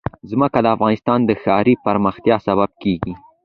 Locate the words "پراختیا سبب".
1.83-2.69